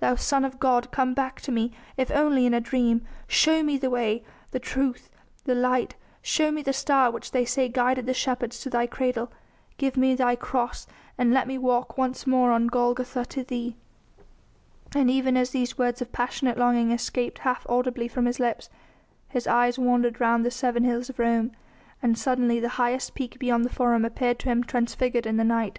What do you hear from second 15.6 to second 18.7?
words of passionate longing escaped half audibly from his lips